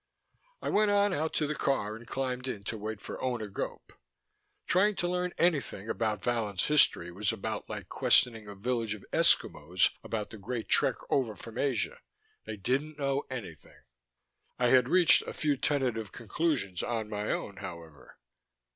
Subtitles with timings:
[0.63, 3.91] I went on out to the car and climbed in to wait for Owner Gope.
[4.65, 9.91] Trying to learn anything about Vallon's history was about like questioning a village of Eskimos
[10.03, 11.99] about the great trek over from Asia:
[12.45, 13.83] they didn't know anything.
[14.57, 18.17] I had reached a few tentative conclusions on my own, however.